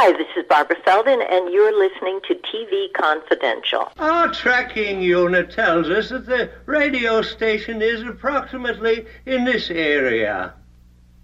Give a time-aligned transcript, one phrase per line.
[0.00, 3.90] Hi, this is Barbara Feldon, and you're listening to TV Confidential.
[3.98, 10.54] Our tracking unit tells us that the radio station is approximately in this area.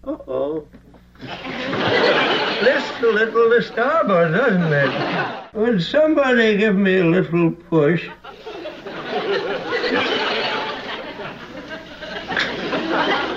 [0.02, 0.66] Uh-oh.
[1.22, 5.54] Lifts a little to starboard, doesn't it?
[5.54, 8.09] Would somebody give me a little push?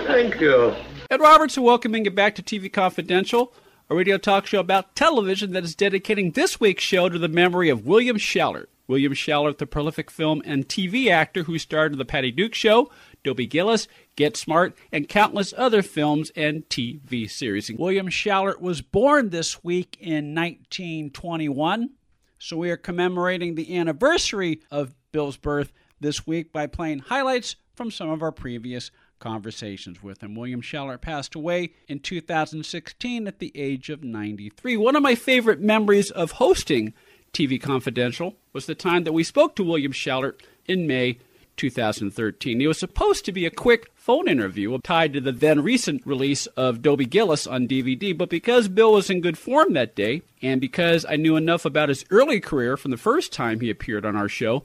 [0.07, 0.73] Thank you.
[1.11, 3.54] Ed Robertson welcoming you back to TV Confidential,
[3.89, 7.70] a radio talk show about television that is dedicating this week's show to the memory
[7.70, 8.67] of William Schallert.
[8.85, 12.91] William Schallert, the prolific film and TV actor who starred in The Patty Duke Show,
[13.23, 17.71] Dobie Gillis, Get Smart, and countless other films and TV series.
[17.71, 21.91] William Schallert was born this week in 1921,
[22.40, 27.90] so we are commemorating the anniversary of Bill's birth this week by playing highlights from
[27.90, 30.35] some of our previous conversations with him.
[30.35, 34.77] William Schallert passed away in 2016 at the age of 93.
[34.77, 36.93] One of my favorite memories of hosting
[37.34, 41.20] TV Confidential was the time that we spoke to William Schallert in May
[41.57, 42.62] 2013.
[42.62, 46.45] It was supposed to be a quick phone interview tied to the then recent release
[46.48, 50.62] of Dobie Gillis on DVD, but because Bill was in good form that day, and
[50.62, 54.15] because I knew enough about his early career from the first time he appeared on
[54.15, 54.63] our show,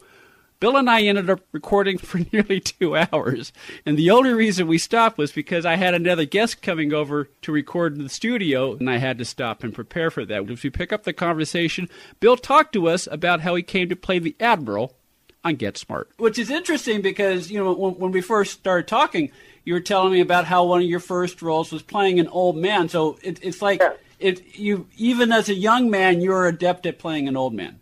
[0.62, 3.52] Bill and I ended up recording for nearly two hours.
[3.84, 7.50] And the only reason we stopped was because I had another guest coming over to
[7.50, 10.48] record in the studio, and I had to stop and prepare for that.
[10.48, 11.88] As we pick up the conversation,
[12.20, 14.94] Bill talked to us about how he came to play the Admiral
[15.42, 16.10] on Get Smart.
[16.18, 19.32] Which is interesting because, you know, when, when we first started talking,
[19.64, 22.56] you were telling me about how one of your first roles was playing an old
[22.56, 22.88] man.
[22.88, 23.94] So it, it's like, Yeah.
[24.20, 27.80] it, you even as a young man, you're adept at playing an old man.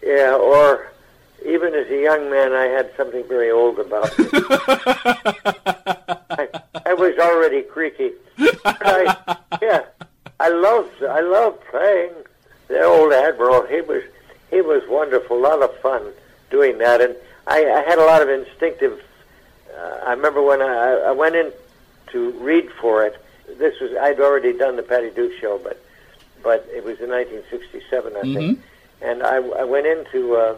[0.00, 0.92] Yeah, or
[1.46, 4.26] even as a young man, I had something very old about me.
[6.30, 6.48] I,
[6.86, 8.12] I was already creaky.
[8.64, 9.84] I, yeah,
[10.40, 12.12] I loved I loved playing
[12.68, 13.66] the old admiral.
[13.66, 14.02] He was
[14.50, 16.02] he was wonderful, a lot of fun
[16.50, 19.02] doing that, and I, I had a lot of instinctive.
[19.74, 21.52] Uh, I remember when I, I went in
[22.08, 23.16] to read for it.
[23.58, 25.82] This was I'd already done the Patty Duke show, but
[26.42, 28.60] but it was in 1967, I think,
[29.00, 30.36] and I, I went in to.
[30.36, 30.56] Uh,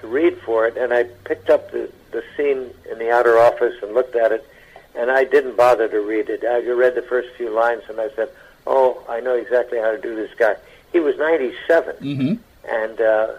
[0.00, 3.74] to read for it, and I picked up the, the scene in the outer office
[3.82, 4.46] and looked at it,
[4.94, 6.44] and I didn't bother to read it.
[6.44, 8.28] I read the first few lines, and I said,
[8.66, 10.56] "Oh, I know exactly how to do this guy."
[10.92, 12.34] He was 97, Mm-hmm.
[12.74, 13.32] and uh,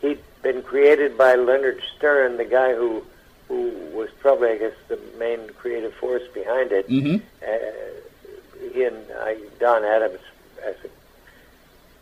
[0.00, 3.02] he'd been created by Leonard Stern, the guy who
[3.48, 6.88] who was probably, I guess, the main creative force behind it.
[6.88, 7.16] Mm-hmm.
[7.46, 10.20] Uh, he and I, Don Adams,
[10.64, 10.88] as a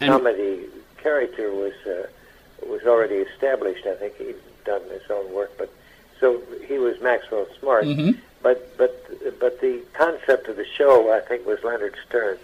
[0.04, 0.66] And- comedy
[0.98, 2.06] character, was uh,
[2.68, 3.86] was already established.
[3.86, 5.72] I think he'd done his own work, but
[6.20, 7.84] so he was Maxwell Smart.
[7.84, 8.18] Mhm.
[8.42, 9.06] But but
[9.38, 12.38] but the concept of the show, I think, was Leonard Stern,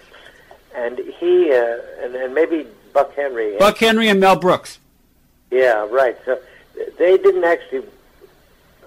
[0.75, 3.57] and he uh, and and maybe Buck Henry.
[3.59, 4.79] Buck Henry and Mel Brooks.
[5.51, 6.17] Yeah, right.
[6.25, 6.39] So
[6.99, 7.87] they didn't actually.
[8.83, 8.87] Uh,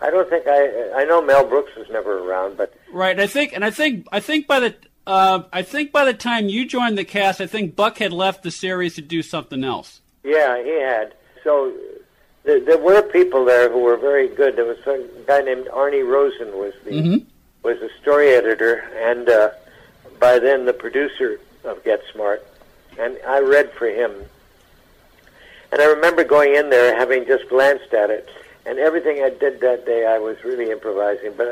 [0.00, 1.00] I don't think I.
[1.00, 3.18] I know Mel Brooks was never around, but Right.
[3.18, 4.74] I think, and I think, I think by the,
[5.06, 8.42] uh, I think by the time you joined the cast, I think Buck had left
[8.42, 10.00] the series to do something else.
[10.26, 11.14] Yeah, he had.
[11.44, 11.72] So
[12.42, 14.56] there, there were people there who were very good.
[14.56, 17.24] There was a guy named Arnie Rosen was the Mhm.
[17.62, 19.50] was the story editor, and uh,
[20.18, 22.44] by then the producer of Get Smart.
[22.98, 24.12] And I read for him.
[25.72, 28.28] And I remember going in there, having just glanced at it,
[28.64, 31.32] and everything I did that day, I was really improvising.
[31.36, 31.48] But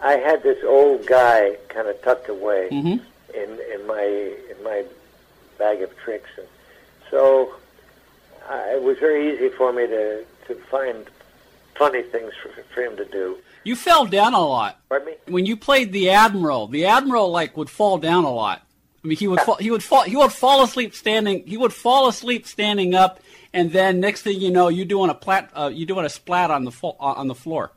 [0.00, 3.00] I, I had this old guy kind of tucked away Mhm.
[3.34, 4.04] in in my
[4.50, 4.84] in my
[5.58, 6.46] bag of tricks, and
[7.10, 7.52] so
[8.48, 11.06] uh, it was very easy for me to to find
[11.74, 13.38] funny things for, for him to do.
[13.64, 15.14] You fell down a lot Pardon me?
[15.26, 16.66] when you played the admiral.
[16.66, 18.62] The admiral like would fall down a lot.
[19.02, 21.46] I mean, he would fall, he would fall he would fall asleep standing.
[21.46, 23.20] He would fall asleep standing up,
[23.52, 26.50] and then next thing you know, you doing a plat uh, you doing a splat
[26.50, 27.72] on the fo- uh, on the floor.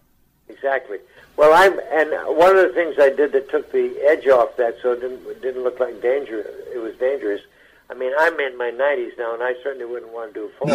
[0.47, 0.99] Exactly.
[1.35, 4.77] Well, I'm, and one of the things I did that took the edge off that,
[4.81, 6.39] so it didn't, it didn't look like danger.
[6.73, 7.41] It was dangerous.
[7.89, 10.51] I mean, I'm in my 90s now, and I certainly wouldn't want to do a
[10.57, 10.67] fall.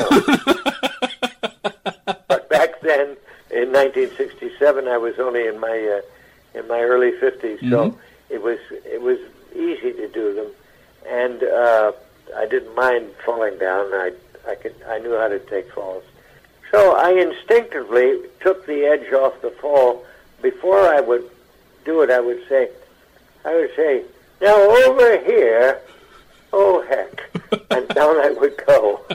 [2.28, 3.16] but back then,
[3.50, 7.98] in 1967, I was only in my uh, in my early 50s, so
[8.30, 9.18] it was it was
[9.54, 10.46] easy to do them,
[11.06, 11.92] and uh,
[12.36, 13.92] I didn't mind falling down.
[13.92, 14.12] I
[14.48, 16.04] I could I knew how to take falls.
[16.70, 20.04] So I instinctively took the edge off the fall.
[20.40, 21.30] Before I would
[21.84, 22.70] do it, I would say,
[23.44, 24.02] I would say,
[24.40, 25.80] now over here,
[26.52, 27.22] oh heck,
[27.70, 29.00] and down I would go.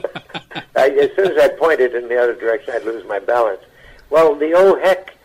[0.75, 3.61] I, as soon as I pointed in the other direction, I'd lose my balance.
[4.09, 5.15] Well, the oh heck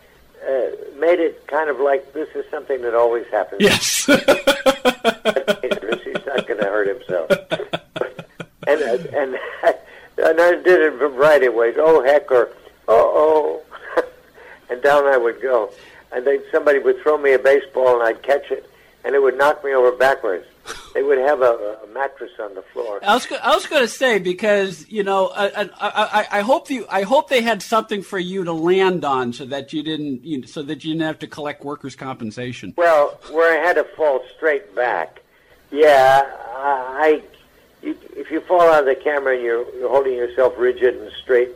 [0.47, 3.61] uh, made it kind of like this is something that always happens.
[3.61, 4.05] Yes.
[4.05, 4.17] He's
[6.25, 7.29] not going to hurt himself.
[8.65, 9.37] And, and
[10.17, 11.75] and I did it a variety of ways.
[11.77, 12.49] Oh heck, or
[12.87, 13.61] oh
[13.97, 14.03] oh,
[14.69, 15.71] and down I would go.
[16.11, 18.69] And then somebody would throw me a baseball, and I'd catch it,
[19.03, 20.45] and it would knock me over backwards.
[20.93, 22.99] They would have a, a mattress on the floor.
[23.03, 26.69] I was, I was going to say because you know I, I, I, I hope
[26.69, 30.23] you I hope they had something for you to land on so that you didn't
[30.23, 32.73] you know, so that you didn't have to collect workers' compensation.
[32.77, 35.21] Well, where I had to fall straight back.
[35.71, 36.23] Yeah,
[36.55, 37.23] I.
[37.81, 41.11] You, if you fall out of the camera and you're, you're holding yourself rigid and
[41.21, 41.49] straight,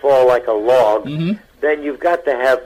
[0.00, 1.38] fall like a log, Mhm.
[1.60, 2.62] then you've got to have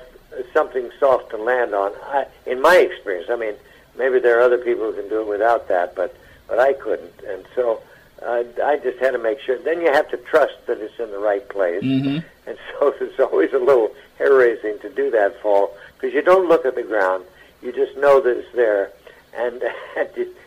[0.53, 1.91] something soft to land on.
[2.05, 3.55] I, in my experience, I mean,
[3.97, 6.15] maybe there are other people who can do it without that, but
[6.49, 7.81] but I couldn't, and so
[8.23, 9.57] uh, I just had to make sure.
[9.59, 12.23] Then you have to trust that it's in the right place, Mhm.
[12.47, 16.49] and so it's always a little hair raising to do that fall because you don't
[16.49, 17.25] look at the ground;
[17.63, 18.91] you just know that it's there,
[19.35, 19.63] and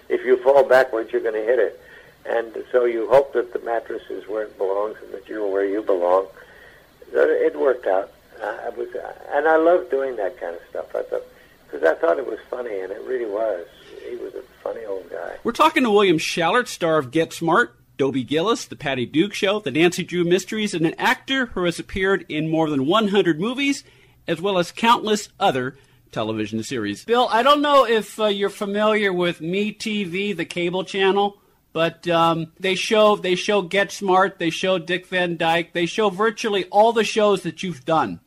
[0.10, 1.80] if you fall backwards, you're going to hit it.
[2.26, 5.66] And so you hope that the mattress is where it belongs and that you're where
[5.66, 6.28] you belong.
[7.14, 8.12] It worked out.
[8.42, 8.88] Uh, I was,
[9.34, 10.96] and I loved doing that kind of stuff.
[10.96, 11.24] I thought
[11.74, 13.66] because I thought it was funny, and it really was.
[14.08, 15.38] He was a funny old guy.
[15.44, 19.60] We're talking to William Schallert, star of Get Smart, Dobie Gillis, The Patty Duke Show,
[19.60, 23.84] The Nancy Drew Mysteries, and an actor who has appeared in more than 100 movies,
[24.28, 25.76] as well as countless other
[26.12, 27.06] television series.
[27.06, 31.40] Bill, I don't know if uh, you're familiar with Me TV, the cable channel,
[31.72, 36.12] but um, they show they show Get Smart, they show Dick Van Dyke, they show
[36.12, 38.20] virtually all the shows that you've done.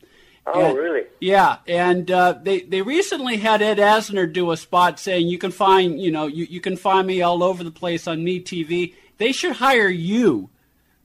[0.47, 1.03] Oh, And- really?
[1.21, 5.51] Yeah, and uh, they they recently had Ed Asner do a spot saying you can
[5.51, 8.95] find you know you, you can find me all over the place on Me TV.
[9.19, 10.51] They should hire you,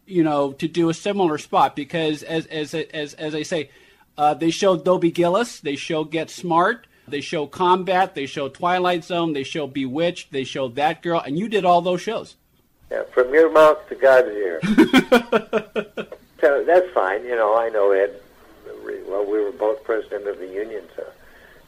[0.06, 3.70] you know, to do a similar spot because as as as as I say,
[4.18, 9.06] uh, they show Dobie Gillis, they show Get Smart, they show Combat, they show Twilight
[9.06, 12.36] Zone, they show Bewitched, they show That Girl, and you did all those shows.
[12.92, 14.60] Yeah, from your mouth to God's ear.
[16.42, 17.24] so that's fine.
[17.24, 18.20] You know, I know Ed.
[19.12, 21.06] Well, we were both president of the union, so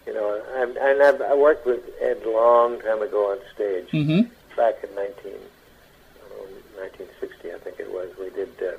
[0.08, 3.88] you know, I'm, and I've, I worked with Ed a long time ago on stage.
[3.92, 4.30] Mm-hmm.
[4.56, 8.10] Back in 19, um, 1960, I think it was.
[8.20, 8.78] We did uh,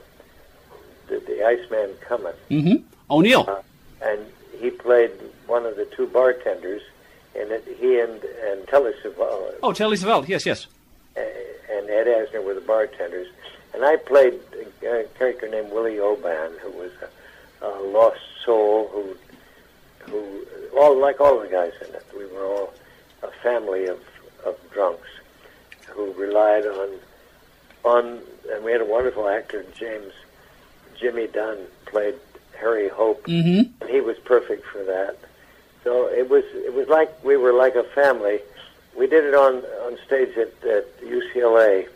[1.08, 2.82] did the Iceman Cometh, Mm-hmm.
[3.10, 3.62] O'Neill.
[4.02, 4.20] and
[4.60, 5.10] he played
[5.46, 6.82] one of the two bartenders,
[7.36, 10.28] and it, he and and Telly Savalas Oh, Telly Savalas.
[10.28, 10.66] Yes, yes.
[11.16, 11.20] uh,
[11.70, 13.28] and Ed Asner were the bartenders.
[13.74, 14.38] And I played
[14.82, 16.92] a, a character named Willie Oban, who was
[17.62, 19.16] a, a lost soul who,
[20.10, 22.72] who, all like all the guys in it, we were all
[23.22, 24.00] a family of,
[24.44, 25.08] of drunks
[25.88, 26.88] who relied on,
[27.84, 28.20] on,
[28.50, 30.12] and we had a wonderful actor, James,
[30.98, 32.14] Jimmy Dunn, played
[32.58, 33.70] Harry Hope, Mm-hmm.
[33.82, 35.16] and he was perfect for that.
[35.82, 38.40] So it was it was like we were like a family.
[38.96, 39.56] We did it on
[39.86, 41.88] on stage at, at UCLA,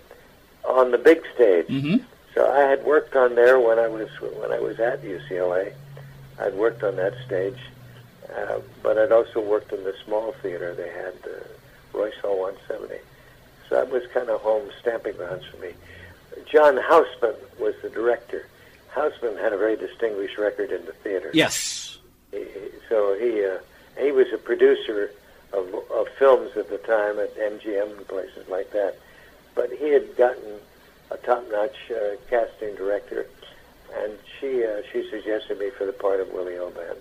[0.65, 1.67] on the big stage.
[1.69, 1.97] Mm-hmm.
[2.35, 5.73] So I had worked on there when I was when I was at UCLA.
[6.39, 7.59] I'd worked on that stage,
[8.35, 13.03] uh, but I'd also worked in the small theater they had, uh, Royce Hall 170.
[13.69, 15.73] So that was kind of home stamping grounds for me.
[16.51, 18.47] John Houseman was the director.
[18.91, 21.31] Houseman had a very distinguished record in the theater.
[21.35, 21.99] Yes.
[22.31, 22.45] He,
[22.89, 23.59] so he uh,
[23.99, 25.11] he was a producer
[25.53, 28.97] of, of films at the time at MGM and places like that.
[29.55, 30.61] But he had gotten
[31.11, 33.27] a top-notch uh, casting director,
[33.97, 36.97] and she uh, she suggested me for the part of Willie Oban,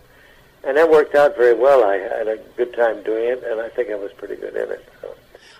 [0.63, 1.83] and that worked out very well.
[1.83, 4.71] I had a good time doing it, and I think I was pretty good in
[4.71, 4.87] it.
[5.01, 5.15] So.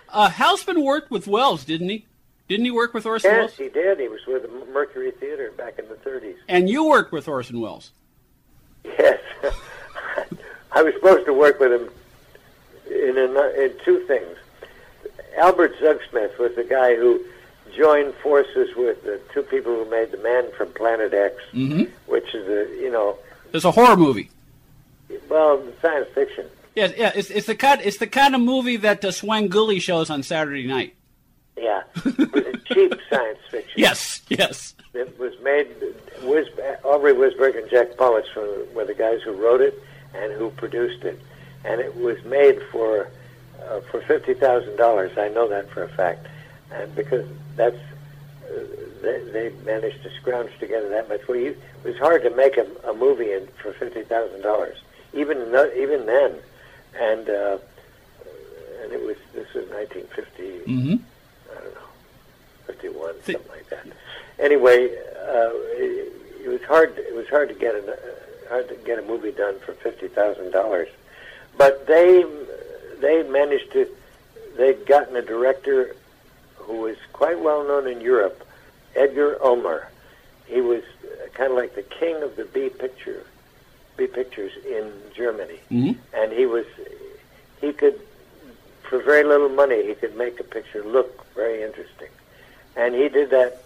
[0.10, 2.06] Uh, Houseman worked with Welles, didn't he?
[2.48, 3.58] Didn't he work with Orson Yes, Welles?
[3.58, 4.00] he did.
[4.00, 6.36] He was with the Mercury Theater back in the 30s.
[6.48, 7.92] And you worked with Orson Welles.
[8.86, 9.20] Yes,
[10.72, 11.90] I was supposed to work with him
[12.90, 14.38] in a, in two things.
[15.38, 17.22] Albert Zugsmith was the guy who
[17.78, 21.84] joined forces with the two people who made The Man from Planet X, Mm-hmm.
[22.08, 23.18] which is a you know
[23.54, 24.30] It's a horror movie.
[25.30, 26.46] well science fiction.
[26.76, 27.12] Yeah, yeah.
[27.16, 27.82] It's, it's the kind.
[27.84, 30.94] It's the kind of movie that uh, Svengoolie shows on Saturday night.
[31.58, 33.74] Yeah, it was a cheap science fiction.
[33.76, 34.76] Yes, yes.
[34.94, 35.68] It was made.
[36.24, 36.48] Wis,
[36.84, 39.82] Aubrey Wisberg and Jack Politz were, were the guys who wrote it
[40.14, 41.20] and who produced it,
[41.66, 43.10] and it was made for
[43.64, 45.18] uh, for fifty thousand dollars.
[45.18, 46.28] I know that for a fact,
[46.72, 47.26] and because
[47.58, 48.64] that's uh,
[49.02, 51.28] they, they managed to scrounge together that much.
[51.28, 54.78] Well, you, it was hard to make a, a movie in, for fifty thousand dollars,
[55.14, 55.38] even
[55.78, 56.36] even then,
[56.98, 57.58] and uh,
[58.82, 60.60] and it was this was nineteen fifty.
[60.60, 60.96] Mm-hmm.
[61.52, 61.82] I don't know,
[62.68, 63.86] 51, Thi- something like that.
[64.40, 66.98] Anyway, uh, it, it was hard.
[66.98, 67.96] It was hard to get a uh,
[68.50, 70.90] hard to get a movie done for fifty thousand dollars,
[71.58, 72.24] but they
[73.00, 73.88] they managed to.
[74.58, 75.96] They'd gotten a director
[76.68, 78.46] who was quite well known in Europe,
[78.96, 79.88] Edgar Ulmer.
[80.46, 80.84] He was
[81.34, 83.24] kind of like the king of the B picture,
[83.96, 85.98] B pictures in Germany, Mhm.
[86.14, 86.66] and he was
[87.62, 88.00] he could
[88.84, 92.10] for very little money he could make a picture look very interesting,
[92.76, 93.64] and he did that.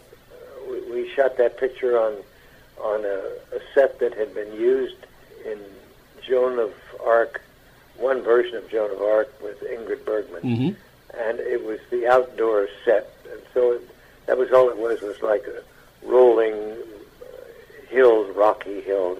[0.69, 2.13] We, we shot that picture on
[2.79, 3.17] on a,
[3.57, 4.95] a set that had been used
[5.45, 5.59] in
[6.27, 6.73] Joan of
[7.05, 7.41] Arc,
[7.97, 10.75] one version of Joan of Arc with Ingrid Bergman Mhm.
[11.19, 13.89] And it was the outdoor set, and so it,
[14.25, 15.63] that was all it was was like a
[16.07, 19.19] rolling uh, hills, rocky hills,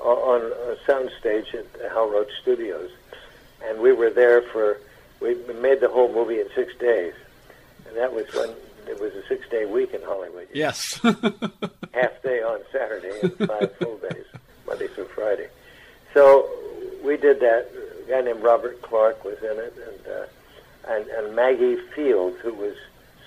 [0.00, 2.90] on a soundstage at Hal Roach Studios,
[3.64, 4.78] and we were there for
[5.20, 7.14] we made the whole movie in six days,
[7.86, 8.50] and that was when
[8.86, 10.46] it was a six-day week in Hollywood.
[10.52, 11.00] Yes.
[11.02, 14.26] half day on Saturday and five full days,
[14.66, 15.48] Monday through Friday.
[16.14, 16.48] So
[17.02, 17.68] we did that.
[18.04, 20.26] A guy named Robert Clark was in it, and uh,
[20.88, 22.74] and, and Maggie Fields, who was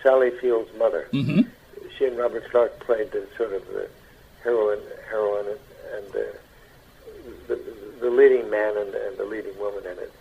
[0.01, 1.07] Sally Fields' mother.
[1.11, 1.41] hmm
[1.97, 3.89] She and Robert Clark played the sort of the
[4.43, 5.59] heroine, heroine, and,
[5.95, 6.35] and the,
[7.47, 7.59] the
[7.99, 10.11] the leading man and, and the leading woman in it.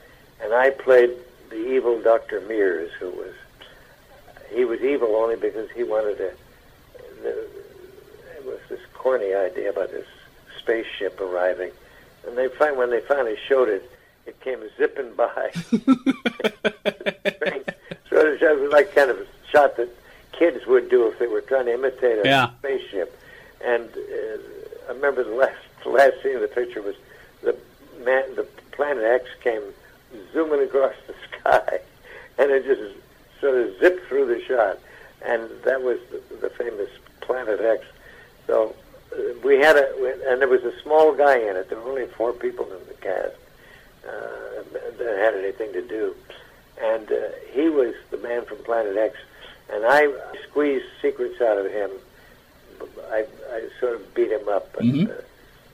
[0.42, 1.10] And I played
[1.50, 3.34] the evil Doctor Mears, who was
[4.50, 6.32] he was evil only because he wanted to.
[7.22, 7.30] The,
[8.36, 10.06] it was this corny idea about this
[10.58, 11.70] spaceship arriving,
[12.26, 13.88] and they find when they finally showed it,
[14.26, 15.52] it came zipping by.
[18.50, 19.88] it was like kind of a shot that
[20.32, 22.50] kids would do if they were trying to imitate a Yeah.
[22.58, 23.18] spaceship.
[23.64, 26.96] And uh, I remember the last the last scene of the picture was
[27.42, 27.56] the
[28.04, 29.62] man, the planet X came
[30.32, 31.80] zooming across the sky,
[32.38, 32.94] and it just
[33.40, 34.78] sort of zipped through the shot,
[35.22, 36.90] and that was the, the famous
[37.20, 37.84] Planet X.
[38.46, 38.74] So
[39.12, 39.86] uh, we had a,
[40.30, 41.68] and there was a small guy in it.
[41.68, 43.34] There were only four people in the cast
[44.06, 44.62] uh,
[44.98, 46.14] that had anything to do,
[46.80, 47.16] and uh,
[47.52, 49.16] he was the man from Planet X,
[49.72, 50.08] and I
[50.48, 51.90] squeezed secrets out of him.
[53.10, 55.10] I, I sort of beat him up, but Mhm.
[55.10, 55.22] uh,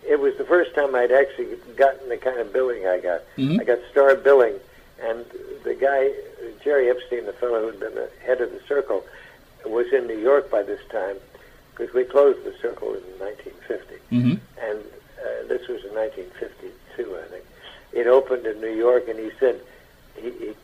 [0.06, 3.22] it was the first time I'd actually gotten the kind of billing I got.
[3.36, 3.60] Mhm.
[3.60, 4.58] I got star billing,
[5.02, 5.24] and
[5.64, 6.12] the guy
[6.62, 9.04] Jerry Epstein, the fellow who'd been the head of the Circle,
[9.66, 11.16] was in New York by this time
[11.74, 17.22] because we closed the Circle in 1950 hmm and uh, this was in 1952, I
[17.28, 17.44] think.
[17.92, 19.60] It opened in New York, and he said
[20.16, 20.54] he, he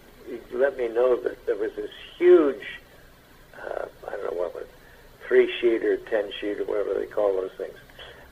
[0.52, 2.62] let me know that there was this huge,
[3.56, 4.66] uh, I don't know what was,
[5.26, 7.76] three sheet or ten sheet or whatever they call those things,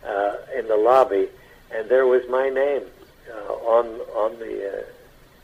[0.06, 1.28] uh, in the lobby,
[1.70, 2.82] and there was my name
[3.30, 4.82] uh, on on the uh,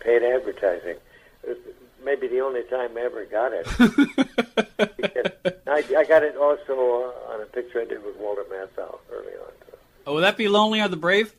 [0.01, 0.97] paid advertising.
[1.43, 1.59] It was
[2.05, 3.67] maybe the only time I ever got it.
[5.67, 9.33] I, I got it also uh, on a picture I did with Walter Matthau early
[9.33, 9.53] on.
[9.71, 9.79] So.
[10.07, 11.33] Oh, would that be Lonely Are the Brave?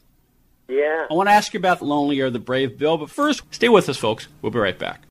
[0.67, 1.05] Yeah.
[1.09, 3.69] I want to ask you about the Lonely Are the Brave, Bill, but first, stay
[3.69, 4.27] with us, folks.
[4.41, 5.03] We'll be right back.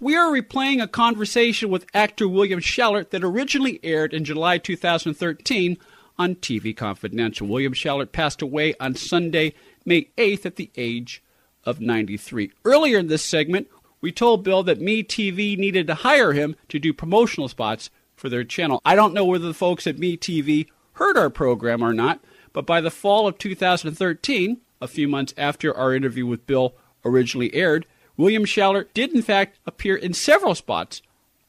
[0.00, 5.76] We are replaying a conversation with actor William Schallert that originally aired in July 2013
[6.18, 7.46] on TV Confidential.
[7.46, 9.52] William Schallert passed away on Sunday,
[9.84, 11.22] May 8th at the age
[11.64, 12.50] of 93.
[12.64, 13.68] Earlier in this segment,
[14.00, 18.44] we told Bill that MeTV needed to hire him to do promotional spots for their
[18.44, 18.80] channel.
[18.84, 22.20] I don't know whether the folks at MeTV heard our program or not,
[22.52, 27.54] but by the fall of 2013, a few months after our interview with Bill originally
[27.54, 31.02] aired, William Schallert did in fact appear in several spots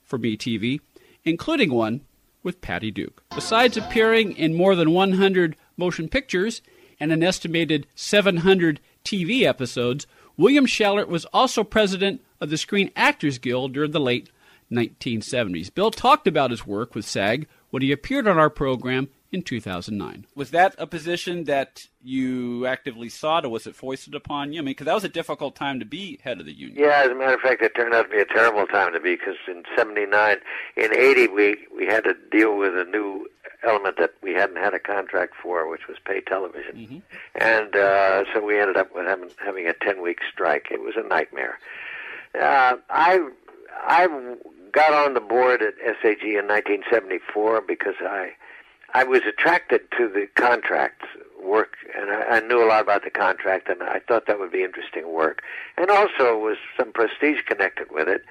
[0.04, 0.80] for MeTV,
[1.24, 2.02] including one
[2.44, 3.24] with Patty Duke.
[3.34, 6.62] Besides appearing in more than 100 motion pictures
[7.00, 13.38] and an estimated 700 TV episodes, William Schallert was also president of the Screen Actors
[13.38, 14.30] Guild during the late
[14.72, 15.74] 1970s.
[15.74, 20.26] Bill talked about his work with SAG when he appeared on our program in 2009.
[20.36, 24.60] Was that a position that you actively sought, or was it foisted upon you?
[24.60, 26.78] I mean, because that was a difficult time to be head of the union.
[26.78, 29.00] Yeah, as a matter of fact, it turned out to be a terrible time to
[29.00, 30.38] be because in '79,
[30.76, 33.28] in '80, we we had to deal with a new
[33.64, 37.04] element that we hadn't had a contract for, which was pay television,
[37.36, 40.68] and uh, so we ended up with having, having a 10-week strike.
[40.72, 41.60] It was a nightmare.
[42.34, 43.30] Uh, I
[43.84, 44.08] I
[44.72, 48.32] got on the board at SAG in 1974 because I
[48.94, 51.04] I was attracted to the contract
[51.42, 54.52] work, and I, I knew a lot about the contract, and I thought that would
[54.52, 55.42] be interesting work,
[55.78, 58.24] and also was some prestige connected with it.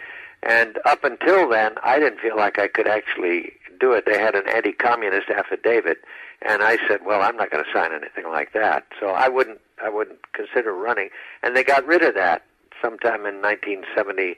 [0.43, 4.07] And up until then, I didn't feel like I could actually do it.
[4.07, 5.99] They had an anti-communist affidavit,
[6.43, 9.61] and I said, "Well, I'm not going to sign anything like that." So I wouldn't,
[9.83, 11.11] I wouldn't consider running.
[11.43, 12.45] And they got rid of that
[12.81, 14.37] sometime in 1970,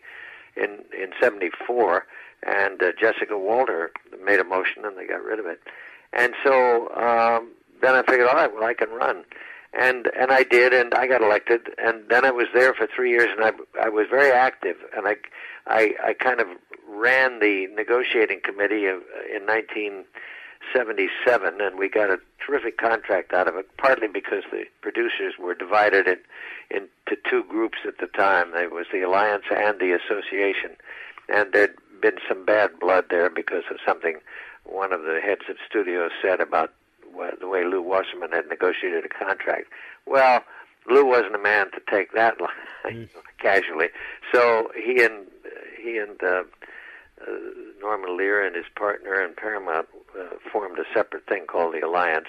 [0.57, 2.07] in in '74,
[2.45, 3.93] and uh, Jessica Walter
[4.25, 5.61] made a motion, and they got rid of it.
[6.13, 7.49] And so um,
[7.81, 9.25] then I figured, all right, well, I can run.
[9.75, 11.69] And and I did, and I got elected.
[11.79, 13.53] And then I was there for three years, and I
[13.83, 15.17] I was very active, and I
[15.67, 16.47] I I kind of
[16.87, 19.01] ran the negotiating committee of,
[19.35, 23.67] in 1977, and we got a terrific contract out of it.
[23.79, 26.19] Partly because the producers were divided in,
[26.71, 28.51] into two groups at the time.
[28.53, 30.77] There was the Alliance and the Association,
[31.31, 34.19] and there'd been some bad blood there because of something
[34.65, 36.73] one of the heads of studios said about
[37.41, 39.69] the way Lew Wasserman had negotiated a contract.
[40.07, 40.43] Well,
[40.89, 42.37] Lew wasn't a man to take that
[42.85, 43.09] mm.
[43.39, 43.89] casually,
[44.33, 45.27] so he and
[45.81, 46.43] he and uh,
[47.21, 47.33] uh,
[47.81, 49.89] Norman Lear and his partner in Paramount
[50.19, 52.29] uh, formed a separate thing called the Alliance,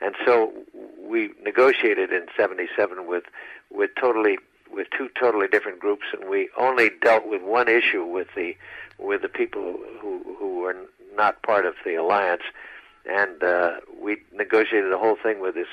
[0.00, 0.52] and so
[0.98, 3.24] we negotiated in '77 with
[3.70, 4.38] with totally
[4.72, 8.56] with two totally different groups, and we only dealt with one issue with the
[8.98, 10.76] with the people who who were
[11.16, 12.42] not part of the alliance,
[13.10, 15.68] and uh, we negotiated the whole thing with this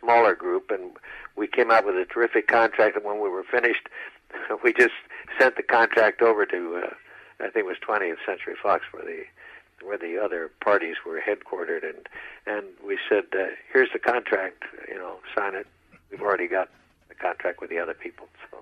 [0.00, 0.92] smaller group, and
[1.36, 2.96] we came out with a terrific contract.
[2.96, 3.88] And when we were finished,
[4.64, 4.94] we just
[5.38, 6.94] sent the contract over to uh,
[7.40, 9.24] I think it was 20th Century Fox, where the
[9.84, 12.08] where the other parties were headquartered, and
[12.46, 14.64] and we said, uh, "Here's the contract.
[14.88, 15.66] You know, sign it.
[16.10, 16.70] We've already got
[17.08, 18.58] the contract with the other people." So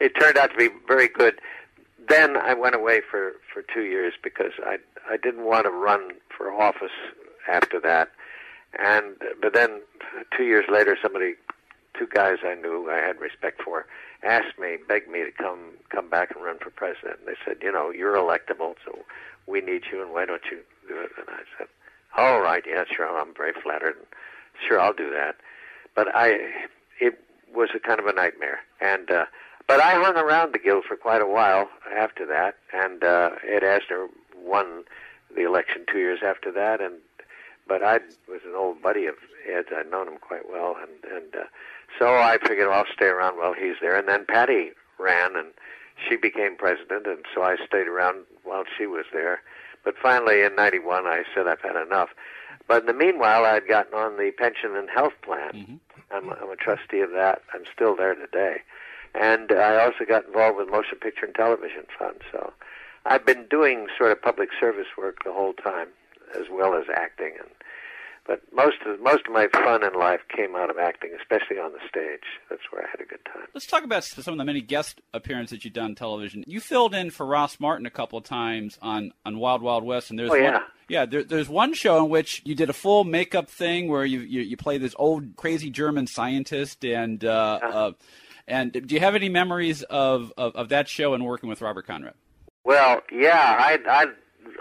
[0.00, 1.40] it turned out to be very good.
[2.08, 4.78] Then I went away for for two years because I
[5.10, 6.90] I didn't want to run for office
[7.48, 8.10] after that,
[8.78, 9.80] and but then
[10.36, 11.34] two years later, somebody,
[11.98, 13.86] two guys I knew I had respect for,
[14.22, 17.20] asked me, begged me to come come back and run for president.
[17.20, 18.98] And they said, you know, you're electable, so
[19.46, 20.58] we need you, and why don't you
[20.88, 21.10] do it?
[21.18, 21.68] And I said,
[22.16, 23.08] all right, yeah, sure.
[23.08, 23.96] I'm very flattered.
[23.96, 24.06] And
[24.66, 25.36] sure, I'll do that.
[25.94, 26.38] But I,
[27.00, 27.18] it
[27.54, 29.24] was a kind of a nightmare, and uh,
[29.66, 33.62] but I hung around the Guild for quite a while after that, and uh, Ed
[33.62, 34.84] Asner won
[35.34, 36.94] the election two years after that, and
[37.68, 39.16] but I was an old buddy of
[39.52, 39.68] Ed's.
[39.76, 41.44] I'd known him quite well, and and uh,
[41.98, 43.96] so I figured well, I'll stay around while he's there.
[43.96, 45.48] And then Patty ran, and
[46.08, 49.40] she became president, and so I stayed around while she was there.
[49.84, 52.10] But finally, in '91, I said I've had enough.
[52.68, 55.52] But in the meanwhile, I'd gotten on the pension and health plan.
[55.52, 55.76] Mm-hmm.
[56.10, 57.42] I'm, I'm a trustee of that.
[57.52, 58.58] I'm still there today,
[59.18, 62.20] and I also got involved with Motion Picture and Television Fund.
[62.32, 62.52] So
[63.04, 65.88] I've been doing sort of public service work the whole time,
[66.34, 67.48] as well as acting and
[68.26, 71.72] but most of most of my fun in life came out of acting, especially on
[71.72, 72.24] the stage.
[72.50, 73.46] That's where I had a good time.
[73.54, 76.42] Let's talk about some of the many guest appearances that you've done on television.
[76.46, 80.10] You filled in for Ross Martin a couple of times on, on Wild Wild West,
[80.10, 80.52] and there's oh, yeah.
[80.52, 84.04] One, yeah, there, there's one show in which you did a full makeup thing where
[84.04, 87.78] you you, you play this old crazy German scientist, and uh, uh-huh.
[87.78, 87.92] uh,
[88.48, 91.86] and do you have any memories of, of, of that show and working with Robert
[91.86, 92.14] Conrad?
[92.64, 94.06] Well, yeah, I I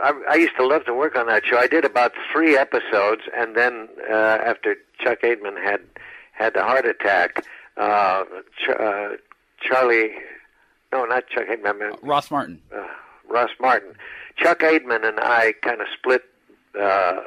[0.03, 1.57] I, I used to love to work on that show.
[1.57, 5.81] I did about three episodes, and then uh, after Chuck Aidman had
[6.33, 7.45] had the heart attack,
[7.77, 8.23] uh,
[8.57, 9.09] Ch- uh,
[9.61, 10.11] Charlie,
[10.91, 12.61] no, not Chuck Aidman, uh, Ross Martin.
[12.75, 12.87] Uh,
[13.27, 13.93] Ross Martin,
[14.37, 16.23] Chuck Aidman, and I kind of split
[16.79, 17.19] uh,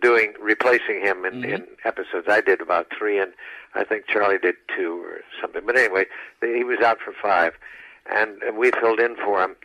[0.00, 1.50] doing replacing him in, mm-hmm.
[1.50, 2.26] in episodes.
[2.28, 3.32] I did about three, and
[3.74, 5.62] I think Charlie did two or something.
[5.66, 6.06] But anyway,
[6.40, 7.54] he was out for five,
[8.10, 9.56] and, and we filled in for him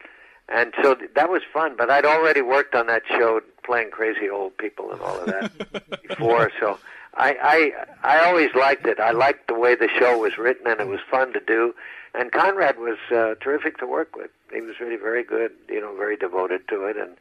[0.51, 1.75] and so that was fun.
[1.77, 6.01] But I'd already worked on that show, playing crazy old people and all of that
[6.07, 6.51] before.
[6.59, 6.79] So
[7.15, 7.73] I,
[8.03, 8.99] I I always liked it.
[8.99, 11.75] I liked the way the show was written, and it was fun to do.
[12.15, 14.31] And Conrad was uh, terrific to work with.
[14.51, 15.51] He was really very good.
[15.69, 16.97] You know, very devoted to it.
[16.97, 17.15] And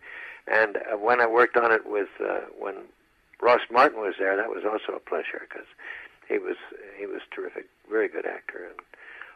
[0.50, 2.74] and uh, when I worked on it with uh, when
[3.40, 5.66] Ross Martin was there, that was also a pleasure because
[6.28, 6.56] he was
[6.98, 8.78] he was terrific, very good actor and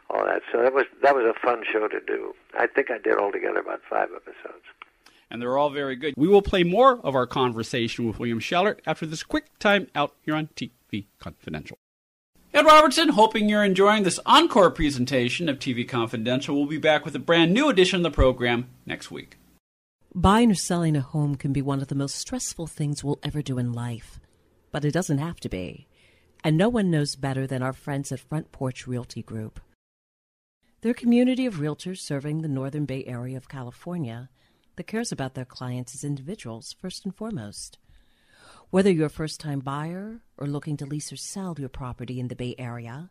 [0.09, 0.41] all that.
[0.51, 2.33] So that was that was a fun show to do.
[2.57, 4.63] I think I did altogether about five episodes.
[5.29, 6.13] And they're all very good.
[6.15, 10.13] We will play more of our conversation with William Schallert after this quick time out
[10.21, 11.77] here on TV Confidential.
[12.53, 16.55] Ed Robertson, hoping you're enjoying this encore presentation of TV Confidential.
[16.55, 19.37] We'll be back with a brand new edition of the program next week.
[20.15, 23.41] Buying or selling a home can be one of the most stressful things we'll ever
[23.41, 24.19] do in life,
[24.71, 25.87] but it doesn't have to be.
[26.43, 29.59] And no one knows better than our friends at Front Porch Realty Group.
[30.81, 34.29] They're a community of realtors serving the Northern Bay Area of California
[34.75, 37.79] that cares about their clients as individuals first and foremost.
[38.69, 42.27] Whether you're a first time buyer or looking to lease or sell your property in
[42.27, 43.09] the Bay Area,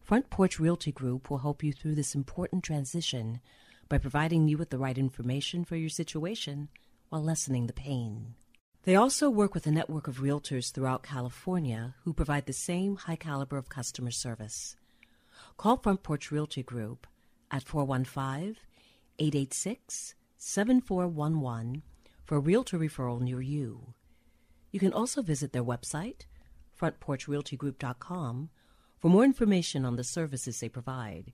[0.00, 3.40] Front Porch Realty Group will help you through this important transition
[3.90, 6.68] by providing you with the right information for your situation
[7.10, 8.34] while lessening the pain.
[8.84, 13.16] They also work with a network of realtors throughout California who provide the same high
[13.16, 14.76] caliber of customer service.
[15.58, 17.06] Call Front Porch Realty Group
[17.50, 18.56] at 415
[19.18, 21.82] 886 7411
[22.24, 23.92] for a realtor referral near you.
[24.70, 26.22] You can also visit their website,
[26.80, 28.50] frontporchrealtygroup.com,
[28.98, 31.32] for more information on the services they provide,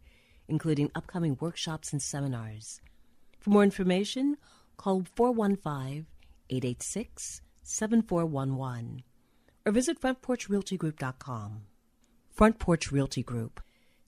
[0.48, 2.80] including upcoming workshops and seminars.
[3.40, 4.36] For more information,
[4.76, 6.06] call 415
[6.50, 9.02] 886 7411
[9.64, 11.62] or visit frontporchrealtygroup.com.
[12.30, 13.60] Front Porch Realty Group.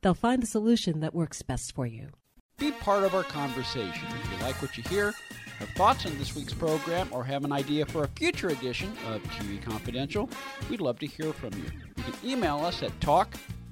[0.03, 2.11] They'll find the solution that works best for you.
[2.59, 4.07] Be part of our conversation.
[4.23, 5.13] If you like what you hear,
[5.59, 9.23] have thoughts on this week's program, or have an idea for a future edition of
[9.25, 10.29] TV Confidential,
[10.69, 11.71] we'd love to hear from you.
[11.97, 13.35] You can email us at talk